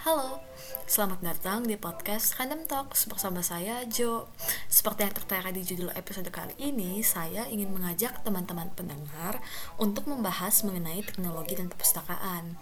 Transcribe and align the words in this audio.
Halo, 0.00 0.40
selamat 0.88 1.20
datang 1.20 1.60
di 1.68 1.76
podcast 1.76 2.32
Random 2.40 2.64
Talks 2.64 3.04
bersama 3.04 3.44
saya 3.44 3.84
Jo. 3.84 4.32
Seperti 4.64 5.04
yang 5.04 5.12
tertera 5.12 5.52
di 5.52 5.60
judul 5.60 5.92
episode 5.92 6.32
kali 6.32 6.56
ini, 6.56 7.04
saya 7.04 7.44
ingin 7.52 7.68
mengajak 7.68 8.24
teman-teman 8.24 8.72
pendengar 8.72 9.44
untuk 9.76 10.08
membahas 10.08 10.64
mengenai 10.64 11.04
teknologi 11.04 11.52
dan 11.52 11.68
perpustakaan. 11.68 12.56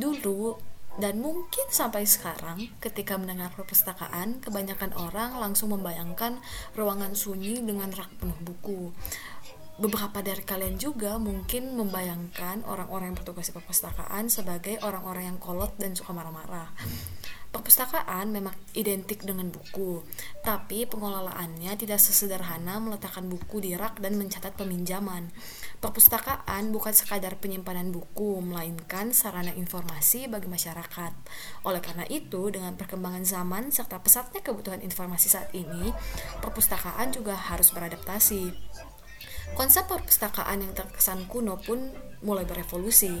Dulu 0.00 0.56
dan 0.96 1.20
mungkin 1.20 1.68
sampai 1.68 2.08
sekarang, 2.08 2.72
ketika 2.80 3.20
mendengar 3.20 3.52
perpustakaan, 3.52 4.40
kebanyakan 4.40 4.96
orang 4.96 5.36
langsung 5.36 5.68
membayangkan 5.68 6.40
ruangan 6.72 7.12
sunyi 7.12 7.60
dengan 7.60 7.92
rak 7.92 8.08
penuh 8.16 8.40
buku 8.40 8.96
beberapa 9.74 10.22
dari 10.22 10.46
kalian 10.46 10.78
juga 10.78 11.18
mungkin 11.18 11.74
membayangkan 11.74 12.62
orang-orang 12.62 13.10
yang 13.10 13.18
bertugas 13.18 13.50
di 13.50 13.54
perpustakaan 13.58 14.30
sebagai 14.30 14.78
orang-orang 14.86 15.34
yang 15.34 15.38
kolot 15.42 15.74
dan 15.82 15.98
suka 15.98 16.14
marah-marah. 16.14 16.70
Perpustakaan 17.54 18.34
memang 18.34 18.50
identik 18.74 19.22
dengan 19.22 19.46
buku, 19.46 20.02
tapi 20.42 20.90
pengelolaannya 20.90 21.78
tidak 21.78 22.02
sesederhana 22.02 22.82
meletakkan 22.82 23.30
buku 23.30 23.62
di 23.62 23.78
rak 23.78 24.02
dan 24.02 24.18
mencatat 24.18 24.58
peminjaman. 24.58 25.30
Perpustakaan 25.78 26.74
bukan 26.74 26.90
sekadar 26.90 27.38
penyimpanan 27.38 27.94
buku, 27.94 28.42
melainkan 28.42 29.14
sarana 29.14 29.54
informasi 29.54 30.26
bagi 30.26 30.50
masyarakat. 30.50 31.14
Oleh 31.62 31.78
karena 31.78 32.02
itu, 32.10 32.50
dengan 32.50 32.74
perkembangan 32.74 33.22
zaman 33.22 33.70
serta 33.70 34.02
pesatnya 34.02 34.42
kebutuhan 34.42 34.82
informasi 34.82 35.30
saat 35.30 35.54
ini, 35.54 35.94
perpustakaan 36.42 37.14
juga 37.14 37.38
harus 37.38 37.70
beradaptasi 37.70 38.50
Konsep 39.52 39.84
perpustakaan 39.84 40.64
yang 40.64 40.72
terkesan 40.72 41.28
kuno 41.28 41.60
pun 41.60 41.92
mulai 42.24 42.48
berevolusi. 42.48 43.12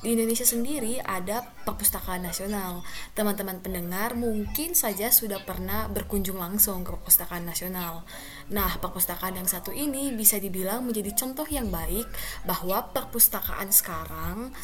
Di 0.00 0.14
Indonesia 0.14 0.46
sendiri 0.46 1.02
ada 1.02 1.42
perpustakaan 1.66 2.22
nasional. 2.22 2.86
Teman-teman 3.12 3.58
pendengar 3.58 4.14
mungkin 4.14 4.78
saja 4.78 5.10
sudah 5.10 5.42
pernah 5.42 5.90
berkunjung 5.90 6.38
langsung 6.38 6.86
ke 6.86 6.94
perpustakaan 6.94 7.44
nasional. 7.44 8.06
Nah, 8.54 8.78
perpustakaan 8.78 9.36
yang 9.36 9.50
satu 9.50 9.74
ini 9.74 10.14
bisa 10.14 10.38
dibilang 10.38 10.86
menjadi 10.86 11.10
contoh 11.18 11.44
yang 11.50 11.68
baik 11.68 12.06
bahwa 12.46 12.94
perpustakaan 12.94 13.74
sekarang 13.74 14.54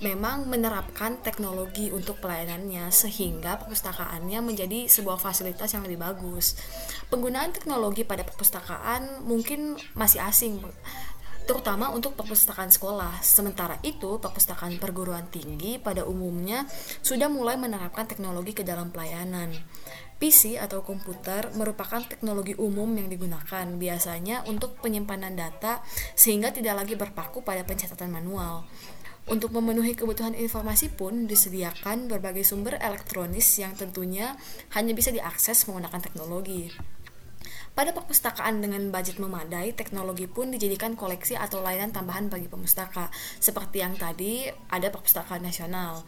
memang 0.00 0.48
menerapkan 0.48 1.20
teknologi 1.20 1.92
untuk 1.92 2.24
pelayanannya 2.24 2.88
sehingga 2.88 3.60
perpustakaannya 3.60 4.40
menjadi 4.40 4.88
sebuah 4.88 5.20
fasilitas 5.20 5.76
yang 5.76 5.84
lebih 5.84 6.00
bagus. 6.00 6.56
Penggunaan 7.12 7.52
teknologi 7.52 8.08
pada 8.08 8.24
perpustakaan 8.24 9.28
mungkin 9.28 9.76
masih 9.92 10.24
asing 10.24 10.64
terutama 11.50 11.90
untuk 11.90 12.14
perpustakaan 12.14 12.70
sekolah. 12.70 13.26
Sementara 13.26 13.82
itu, 13.82 14.22
perpustakaan 14.22 14.78
perguruan 14.78 15.26
tinggi 15.34 15.82
pada 15.82 16.06
umumnya 16.06 16.62
sudah 17.02 17.26
mulai 17.26 17.58
menerapkan 17.58 18.06
teknologi 18.06 18.54
ke 18.54 18.62
dalam 18.62 18.94
pelayanan. 18.94 19.50
PC 20.22 20.62
atau 20.62 20.86
komputer 20.86 21.50
merupakan 21.58 22.06
teknologi 22.06 22.54
umum 22.54 22.86
yang 22.94 23.10
digunakan 23.10 23.66
biasanya 23.66 24.46
untuk 24.46 24.78
penyimpanan 24.78 25.34
data 25.34 25.82
sehingga 26.14 26.54
tidak 26.54 26.86
lagi 26.86 26.94
berpaku 26.94 27.42
pada 27.42 27.66
pencatatan 27.66 28.14
manual. 28.14 28.62
Untuk 29.26 29.50
memenuhi 29.50 29.98
kebutuhan 29.98 30.38
informasi 30.38 30.94
pun 30.94 31.26
disediakan 31.26 32.06
berbagai 32.06 32.46
sumber 32.46 32.78
elektronis 32.78 33.58
yang 33.58 33.74
tentunya 33.74 34.38
hanya 34.78 34.94
bisa 34.94 35.10
diakses 35.10 35.66
menggunakan 35.66 35.98
teknologi. 35.98 36.70
Pada 37.70 37.94
perpustakaan 37.94 38.58
dengan 38.58 38.90
budget 38.90 39.22
memadai, 39.22 39.72
teknologi 39.72 40.26
pun 40.26 40.50
dijadikan 40.50 40.98
koleksi 40.98 41.38
atau 41.38 41.62
layanan 41.62 41.94
tambahan 41.94 42.26
bagi 42.26 42.50
pemustaka, 42.50 43.08
seperti 43.38 43.80
yang 43.80 43.94
tadi 43.94 44.50
ada 44.68 44.90
perpustakaan 44.90 45.46
nasional. 45.46 46.02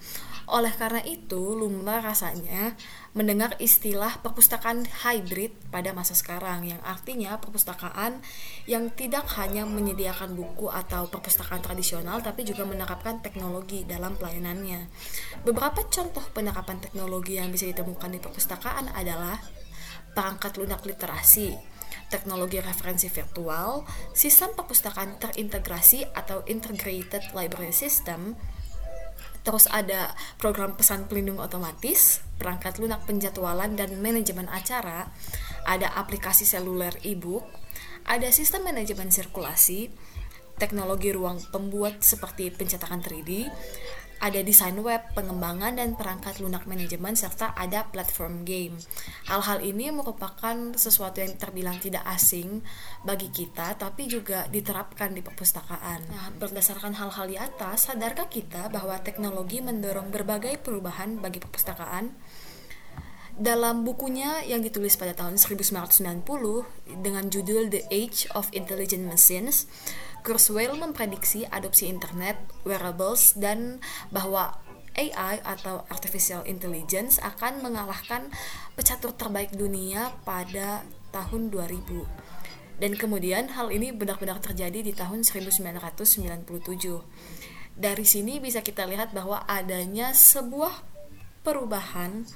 Oleh 0.51 0.75
karena 0.75 0.99
itu, 1.07 1.55
lumrah 1.55 2.03
rasanya 2.03 2.75
mendengar 3.15 3.55
istilah 3.63 4.19
perpustakaan 4.21 4.85
hybrid 5.07 5.55
pada 5.71 5.95
masa 5.95 6.19
sekarang 6.19 6.67
yang 6.67 6.83
artinya 6.83 7.39
perpustakaan 7.39 8.19
yang 8.67 8.91
tidak 8.99 9.25
hanya 9.39 9.62
menyediakan 9.62 10.34
buku 10.34 10.67
atau 10.67 11.06
perpustakaan 11.09 11.62
tradisional 11.62 12.19
tapi 12.21 12.43
juga 12.43 12.67
menerapkan 12.67 13.22
teknologi 13.22 13.87
dalam 13.87 14.19
pelayanannya. 14.19 14.91
Beberapa 15.47 15.87
contoh 15.87 16.27
penerapan 16.34 16.83
teknologi 16.83 17.39
yang 17.39 17.55
bisa 17.55 17.71
ditemukan 17.71 18.11
di 18.11 18.19
perpustakaan 18.19 18.91
adalah 18.93 19.39
perangkat 20.12 20.61
lunak 20.61 20.84
literasi, 20.84 21.56
teknologi 22.12 22.61
referensi 22.61 23.09
virtual, 23.09 23.89
sistem 24.12 24.53
perpustakaan 24.53 25.17
terintegrasi 25.17 26.05
atau 26.12 26.45
integrated 26.45 27.33
library 27.33 27.73
system, 27.73 28.37
terus 29.43 29.67
ada 29.67 30.15
program 30.39 30.77
pesan 30.77 31.09
pelindung 31.11 31.41
otomatis, 31.41 32.22
perangkat 32.39 32.78
lunak 32.78 33.03
penjadwalan 33.09 33.75
dan 33.75 33.99
manajemen 33.99 34.47
acara, 34.53 35.11
ada 35.67 35.89
aplikasi 35.99 36.45
seluler 36.45 36.95
e-book, 37.03 37.43
ada 38.06 38.28
sistem 38.31 38.69
manajemen 38.69 39.11
sirkulasi, 39.11 39.91
teknologi 40.61 41.11
ruang 41.11 41.43
pembuat 41.51 42.05
seperti 42.05 42.53
pencetakan 42.55 43.03
3D, 43.03 43.51
ada 44.22 44.38
desain 44.38 44.78
web, 44.78 45.03
pengembangan 45.19 45.75
dan 45.75 45.99
perangkat 45.99 46.38
lunak 46.38 46.62
manajemen 46.71 47.19
serta 47.19 47.59
ada 47.59 47.91
platform 47.91 48.47
game. 48.47 48.78
Hal-hal 49.27 49.59
ini 49.66 49.91
merupakan 49.91 50.78
sesuatu 50.78 51.19
yang 51.19 51.34
terbilang 51.34 51.83
tidak 51.83 52.06
asing 52.06 52.62
bagi 53.03 53.34
kita 53.34 53.75
tapi 53.75 54.06
juga 54.06 54.47
diterapkan 54.47 55.10
di 55.10 55.27
perpustakaan. 55.27 56.06
Nah, 56.06 56.31
berdasarkan 56.38 56.94
hal-hal 56.94 57.27
di 57.27 57.34
atas, 57.34 57.91
sadarkah 57.91 58.31
kita 58.31 58.71
bahwa 58.71 58.94
teknologi 59.03 59.59
mendorong 59.59 60.15
berbagai 60.15 60.54
perubahan 60.62 61.19
bagi 61.19 61.43
perpustakaan? 61.43 62.15
Dalam 63.33 63.83
bukunya 63.83 64.44
yang 64.44 64.60
ditulis 64.60 64.94
pada 65.00 65.16
tahun 65.16 65.41
1990 65.41 66.22
dengan 67.00 67.25
judul 67.33 67.72
The 67.72 67.89
Age 67.89 68.28
of 68.37 68.53
Intelligent 68.53 69.09
Machines, 69.09 69.66
Kurzweil 70.22 70.78
memprediksi 70.78 71.43
adopsi 71.50 71.91
internet, 71.91 72.38
wearables, 72.62 73.34
dan 73.34 73.83
bahwa 74.15 74.55
AI 74.94 75.43
atau 75.43 75.83
Artificial 75.91 76.47
Intelligence 76.47 77.19
akan 77.19 77.65
mengalahkan 77.65 78.31
pecatur 78.78 79.10
terbaik 79.16 79.50
dunia 79.50 80.15
pada 80.22 80.87
tahun 81.10 81.50
2000. 81.50 82.06
Dan 82.78 82.99
kemudian 82.99 83.50
hal 83.55 83.71
ini 83.75 83.91
benar-benar 83.91 84.38
terjadi 84.43 84.83
di 84.83 84.93
tahun 84.94 85.27
1997. 85.27 86.47
Dari 87.72 88.04
sini 88.04 88.39
bisa 88.39 88.60
kita 88.60 88.84
lihat 88.84 89.16
bahwa 89.16 89.43
adanya 89.49 90.12
sebuah 90.12 90.83
perubahan 91.43 92.27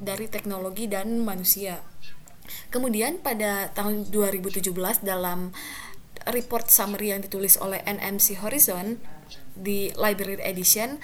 dari 0.00 0.26
teknologi 0.26 0.88
dan 0.88 1.22
manusia. 1.22 1.80
Kemudian 2.70 3.20
pada 3.20 3.74
tahun 3.74 4.08
2017 4.10 4.70
dalam 5.02 5.50
report 6.30 6.70
summary 6.70 7.14
yang 7.14 7.22
ditulis 7.22 7.58
oleh 7.58 7.82
NMC 7.86 8.42
Horizon 8.42 8.98
di 9.54 9.90
Library 9.94 10.42
Edition 10.42 10.98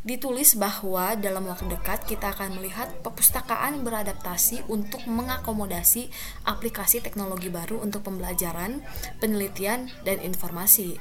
ditulis 0.00 0.56
bahwa 0.56 1.12
dalam 1.12 1.44
waktu 1.44 1.68
dekat 1.68 2.08
kita 2.08 2.32
akan 2.32 2.56
melihat 2.56 2.88
perpustakaan 3.04 3.84
beradaptasi 3.84 4.64
untuk 4.72 5.04
mengakomodasi 5.04 6.08
aplikasi 6.48 7.04
teknologi 7.04 7.52
baru 7.52 7.84
untuk 7.84 8.08
pembelajaran, 8.08 8.80
penelitian, 9.20 9.92
dan 10.08 10.16
informasi. 10.24 10.96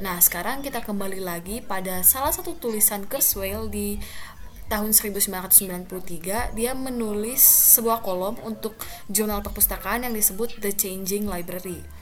Nah, 0.00 0.16
sekarang 0.16 0.64
kita 0.64 0.80
kembali 0.80 1.20
lagi 1.20 1.60
pada 1.60 2.00
salah 2.00 2.32
satu 2.32 2.56
tulisan 2.56 3.04
Kurzweil 3.04 3.68
di 3.68 4.00
tahun 4.72 4.96
1993 4.96 6.56
dia 6.56 6.72
menulis 6.72 7.42
sebuah 7.76 8.00
kolom 8.00 8.40
untuk 8.46 8.78
jurnal 9.12 9.44
perpustakaan 9.44 10.08
yang 10.08 10.16
disebut 10.16 10.56
The 10.64 10.72
Changing 10.72 11.28
Library. 11.28 11.99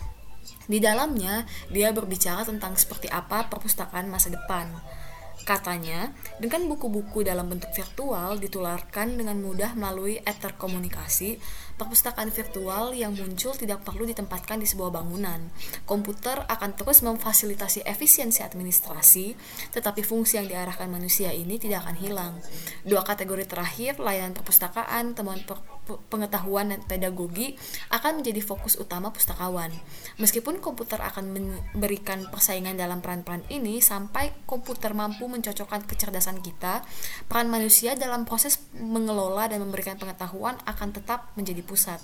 Di 0.68 0.78
dalamnya, 0.78 1.48
dia 1.72 1.90
berbicara 1.90 2.44
tentang 2.44 2.76
seperti 2.78 3.08
apa 3.08 3.48
perpustakaan 3.48 4.08
masa 4.08 4.32
depan. 4.32 4.70
Katanya, 5.46 6.12
dengan 6.42 6.66
buku-buku 6.66 7.24
dalam 7.24 7.48
bentuk 7.48 7.70
virtual 7.72 8.36
ditularkan 8.36 9.16
dengan 9.16 9.38
mudah 9.40 9.72
melalui 9.78 10.20
ether 10.22 10.54
komunikasi, 10.58 11.40
perpustakaan 11.78 12.34
virtual 12.34 12.92
yang 12.92 13.14
muncul 13.14 13.54
tidak 13.54 13.86
perlu 13.86 14.04
ditempatkan 14.04 14.58
di 14.58 14.66
sebuah 14.66 14.90
bangunan. 14.90 15.48
Komputer 15.86 16.42
akan 16.44 16.74
terus 16.74 17.00
memfasilitasi 17.06 17.86
efisiensi 17.86 18.42
administrasi, 18.42 19.38
tetapi 19.72 20.02
fungsi 20.02 20.42
yang 20.42 20.50
diarahkan 20.50 20.90
manusia 20.90 21.30
ini 21.30 21.56
tidak 21.56 21.86
akan 21.86 21.96
hilang. 21.96 22.34
Dua 22.82 23.06
kategori 23.06 23.46
terakhir, 23.46 24.02
layanan 24.02 24.34
perpustakaan, 24.34 25.14
temuan 25.14 25.40
per 25.46 25.78
pengetahuan 26.12 26.68
dan 26.68 26.84
pedagogi 26.84 27.56
akan 27.88 28.20
menjadi 28.20 28.44
fokus 28.44 28.76
utama 28.76 29.08
pustakawan. 29.08 29.72
Meskipun 30.20 30.60
komputer 30.60 31.00
akan 31.00 31.32
memberikan 31.32 32.28
persaingan 32.28 32.76
dalam 32.76 33.00
peran-peran 33.00 33.40
ini, 33.48 33.80
sampai 33.80 34.34
komputer 34.44 34.92
mampu 34.92 35.27
mencocokkan 35.28 35.84
kecerdasan 35.84 36.40
kita, 36.40 36.82
peran 37.28 37.52
manusia 37.52 37.94
dalam 37.94 38.24
proses 38.24 38.58
mengelola 38.74 39.46
dan 39.46 39.60
memberikan 39.60 40.00
pengetahuan 40.00 40.56
akan 40.64 40.88
tetap 40.96 41.30
menjadi 41.36 41.60
pusat. 41.62 42.00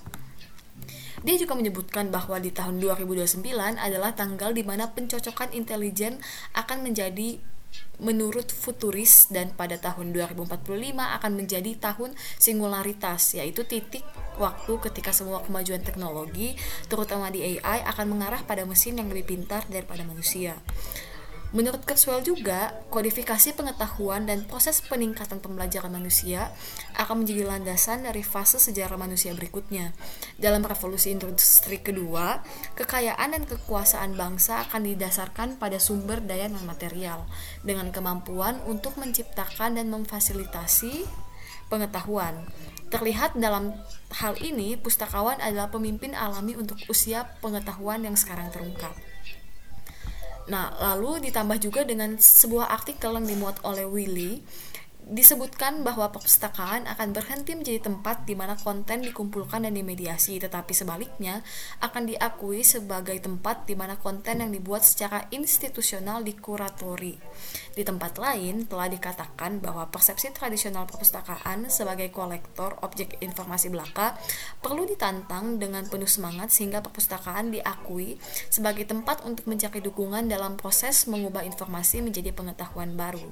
Dia 1.25 1.41
juga 1.41 1.57
menyebutkan 1.57 2.13
bahwa 2.13 2.37
di 2.37 2.53
tahun 2.53 2.85
2029 2.85 3.41
adalah 3.81 4.13
tanggal 4.13 4.53
di 4.53 4.61
mana 4.61 4.93
pencocokan 4.93 5.57
intelijen 5.57 6.21
akan 6.53 6.85
menjadi 6.85 7.41
menurut 8.03 8.51
futuris 8.51 9.31
dan 9.31 9.55
pada 9.55 9.79
tahun 9.79 10.11
2045 10.11 10.99
akan 10.99 11.33
menjadi 11.33 11.79
tahun 11.79 12.15
singularitas 12.43 13.39
yaitu 13.39 13.63
titik 13.63 14.03
waktu 14.35 14.79
ketika 14.91 15.15
semua 15.15 15.47
kemajuan 15.47 15.79
teknologi 15.83 16.59
terutama 16.91 17.31
di 17.31 17.59
AI 17.59 17.87
akan 17.87 18.19
mengarah 18.19 18.43
pada 18.43 18.67
mesin 18.67 18.99
yang 18.99 19.07
lebih 19.07 19.31
pintar 19.39 19.63
daripada 19.71 20.03
manusia. 20.03 20.59
Menurut 21.55 21.87
Kurzweil 21.87 22.27
juga, 22.27 22.75
kodifikasi 22.91 23.55
pengetahuan 23.55 24.27
dan 24.27 24.43
proses 24.43 24.83
peningkatan 24.83 25.39
pembelajaran 25.39 25.95
manusia 25.95 26.51
akan 26.99 27.23
menjadi 27.23 27.47
landasan 27.47 28.03
dari 28.03 28.27
fase 28.27 28.59
sejarah 28.59 28.99
manusia 28.99 29.31
berikutnya. 29.39 29.95
Dalam 30.35 30.67
revolusi 30.67 31.15
industri 31.15 31.79
kedua, 31.79 32.43
kekayaan 32.75 33.39
dan 33.39 33.47
kekuasaan 33.47 34.19
bangsa 34.19 34.67
akan 34.67 34.83
didasarkan 34.83 35.55
pada 35.63 35.79
sumber 35.79 36.19
daya 36.27 36.51
non 36.51 36.67
material 36.67 37.23
dengan 37.63 37.95
kemampuan 37.95 38.59
untuk 38.67 38.99
menciptakan 38.99 39.79
dan 39.79 39.95
memfasilitasi 39.95 41.07
pengetahuan. 41.71 42.51
Terlihat 42.91 43.39
dalam 43.39 43.79
hal 44.11 44.35
ini, 44.43 44.75
pustakawan 44.75 45.39
adalah 45.39 45.71
pemimpin 45.71 46.19
alami 46.19 46.59
untuk 46.59 46.83
usia 46.91 47.31
pengetahuan 47.39 48.03
yang 48.03 48.19
sekarang 48.19 48.51
terungkap. 48.51 49.14
Nah, 50.45 50.77
lalu 50.77 51.31
ditambah 51.31 51.57
juga 51.57 51.89
dengan 51.89 52.21
sebuah 52.21 52.69
artikel 52.69 53.17
yang 53.17 53.25
dimuat 53.25 53.61
oleh 53.65 53.89
Willy 53.89 54.45
disebutkan 55.05 55.85
bahwa 55.85 56.09
perpustakaan 56.09 56.89
akan 56.89 57.13
berhenti 57.13 57.53
menjadi 57.53 57.85
tempat 57.85 58.25
di 58.25 58.33
mana 58.33 58.57
konten 58.57 59.05
dikumpulkan 59.05 59.69
dan 59.69 59.77
dimediasi, 59.77 60.41
tetapi 60.41 60.73
sebaliknya 60.73 61.45
akan 61.85 62.09
diakui 62.09 62.65
sebagai 62.65 63.21
tempat 63.21 63.69
di 63.69 63.77
mana 63.77 64.01
konten 64.01 64.41
yang 64.41 64.49
dibuat 64.49 64.81
secara 64.81 65.29
institusional 65.29 66.25
dikuratori. 66.25 67.21
Di 67.77 67.85
tempat 67.85 68.17
lain 68.17 68.65
telah 68.65 68.89
dikatakan 68.89 69.61
bahwa 69.61 69.93
persepsi 69.93 70.33
tradisional 70.33 70.89
perpustakaan 70.89 71.69
sebagai 71.69 72.09
kolektor 72.09 72.81
objek 72.81 73.21
informasi 73.21 73.69
belaka 73.69 74.17
perlu 74.65 74.89
ditantang 74.89 75.61
dengan 75.61 75.85
penuh 75.85 76.09
semangat 76.09 76.49
sehingga 76.49 76.81
perpustakaan 76.81 77.53
diakui 77.53 78.17
sebagai 78.49 78.89
tempat 78.89 79.21
untuk 79.29 79.45
mencari 79.53 79.85
dukungan 79.85 80.33
dalam 80.33 80.57
proses 80.57 81.05
mengubah 81.05 81.45
informasi 81.45 82.01
menjadi 82.01 82.33
pengetahuan 82.33 82.97
baru. 82.97 83.29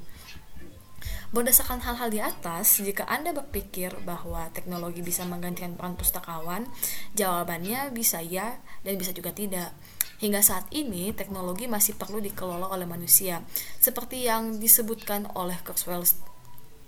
Berdasarkan 1.32 1.80
hal-hal 1.80 2.12
di 2.12 2.20
atas, 2.20 2.76
jika 2.84 3.08
Anda 3.08 3.32
berpikir 3.32 4.04
bahwa 4.04 4.52
teknologi 4.52 5.00
bisa 5.00 5.24
menggantikan 5.24 5.80
peran 5.80 5.96
pustakawan, 5.96 6.68
jawabannya 7.16 7.88
bisa 7.88 8.20
ya 8.20 8.60
dan 8.84 9.00
bisa 9.00 9.16
juga 9.16 9.32
tidak. 9.32 9.72
Hingga 10.20 10.44
saat 10.44 10.68
ini, 10.76 11.08
teknologi 11.16 11.64
masih 11.64 11.96
perlu 11.96 12.20
dikelola 12.20 12.68
oleh 12.68 12.84
manusia, 12.84 13.40
seperti 13.80 14.28
yang 14.28 14.60
disebutkan 14.60 15.24
oleh 15.32 15.56
Kurzweil 15.64 16.04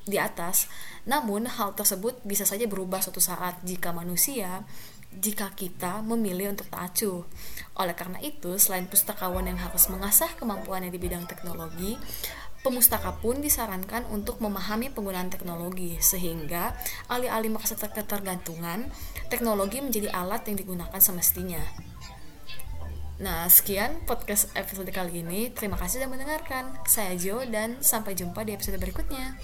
di 0.05 0.21
atas. 0.21 0.69
Namun, 1.09 1.49
hal 1.49 1.73
tersebut 1.73 2.21
bisa 2.21 2.45
saja 2.45 2.69
berubah 2.69 3.01
suatu 3.01 3.25
saat 3.25 3.65
jika 3.65 3.97
manusia 3.97 4.61
jika 5.15 5.55
kita 5.55 6.03
memilih 6.03 6.51
untuk 6.51 6.67
tak 6.67 6.91
acuh. 6.91 7.23
Oleh 7.79 7.95
karena 7.95 8.19
itu, 8.19 8.59
selain 8.59 8.91
pustakawan 8.91 9.47
yang 9.47 9.59
harus 9.59 9.87
mengasah 9.87 10.31
kemampuannya 10.39 10.91
di 10.91 10.99
bidang 10.99 11.27
teknologi, 11.31 11.95
Pemustaka 12.65 13.21
pun 13.21 13.45
disarankan 13.45 14.09
untuk 14.09 14.41
memahami 14.41 14.89
penggunaan 14.89 15.29
teknologi 15.29 16.01
sehingga 16.01 16.73
alih-alih 17.13 17.53
merasa 17.53 17.77
ketergantungan, 17.77 18.89
teknologi 19.29 19.85
menjadi 19.85 20.09
alat 20.17 20.49
yang 20.49 20.57
digunakan 20.57 20.97
semestinya. 20.97 21.61
Nah, 23.21 23.47
sekian 23.47 24.03
podcast 24.09 24.51
episode 24.57 24.89
kali 24.91 25.21
ini. 25.23 25.53
Terima 25.53 25.77
kasih 25.77 26.03
sudah 26.03 26.11
mendengarkan. 26.11 26.75
Saya 26.89 27.15
Jo 27.15 27.45
dan 27.47 27.79
sampai 27.79 28.17
jumpa 28.17 28.43
di 28.43 28.57
episode 28.57 28.81
berikutnya. 28.81 29.39